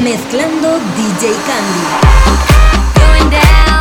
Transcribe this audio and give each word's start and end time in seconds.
Mezclando 0.00 0.80
DJ 0.96 1.34
Candy. 1.46 3.71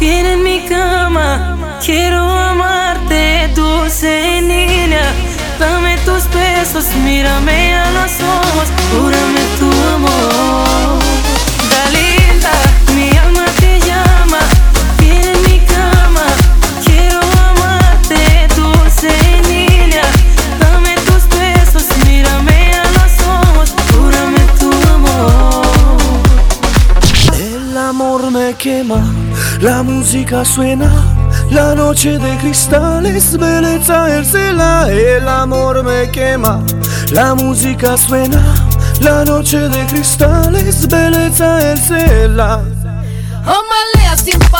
Viene 0.00 0.32
en 0.32 0.42
mi 0.42 0.60
cama. 0.66 1.78
Quiero 1.84 2.22
amarte, 2.30 3.50
dulce 3.54 4.40
niña. 4.42 5.12
Dame 5.58 5.96
tus 5.98 6.24
besos, 6.30 6.86
mírame 7.04 7.74
a 7.74 7.90
los 7.90 8.12
ojos, 8.22 8.68
júrame 8.90 9.42
tu 9.58 9.70
amor. 9.94 10.98
Dalinda, 11.72 12.54
mi 12.96 13.10
alma 13.24 13.44
te 13.60 13.78
llama, 13.80 14.40
viene 14.98 15.32
en 15.32 15.42
mi 15.42 15.58
cama. 15.74 16.26
Quiero 16.86 17.20
amarte, 17.50 18.48
dulce 18.56 19.12
niña. 19.48 20.02
Dame 20.58 20.94
tus 21.06 21.28
besos, 21.38 21.84
mírame 22.06 22.72
a 22.72 22.84
los 22.96 23.12
ojos, 23.38 23.74
júrame 23.92 24.40
tu 24.58 24.70
amor. 24.94 25.98
El 27.38 27.76
amor 27.76 28.30
me 28.30 28.54
quema, 28.54 29.02
la 29.60 29.82
música 29.82 30.44
suena, 30.44 30.90
la 31.50 31.74
noche 31.74 32.18
de 32.18 32.36
cristales, 32.38 33.36
belleza 33.38 34.16
el 34.16 34.24
cela. 34.24 34.88
El 34.90 35.28
amor 35.28 35.82
me 35.84 36.10
quema, 36.10 36.62
la 37.12 37.34
música 37.34 37.96
suena, 37.96 38.42
la 39.00 39.24
noche 39.24 39.68
de 39.68 39.86
cristales, 39.86 40.88
belleza 40.88 41.72
el 41.72 41.78
cela. 41.78 42.62
Vamos 43.44 43.64
ler 43.96 44.08
assim 44.12 44.38
falar, 44.50 44.59